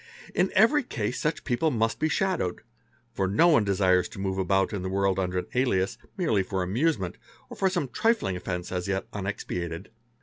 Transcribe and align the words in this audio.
In 0.33 0.51
every 0.55 0.81
case 0.81 1.19
such 1.19 1.43
people 1.43 1.69
must 1.69 1.99
be 1.99 2.09
shadowed; 2.09 2.63
for 3.13 3.27
no 3.27 3.49
one 3.49 3.63
desires 3.63 4.09
to 4.09 4.19
move 4.19 4.39
about 4.39 4.73
in 4.73 4.81
the 4.81 4.89
world 4.89 5.19
under 5.19 5.37
an 5.37 5.45
alias 5.53 5.99
merely 6.17 6.41
for 6.41 6.63
amusement 6.63 7.19
or 7.51 7.55
for 7.55 7.69
some 7.69 7.87
trifling 7.87 8.35
offence 8.35 8.71
as 8.71 8.87
yet 8.87 9.05
unexpiated. 9.13 9.91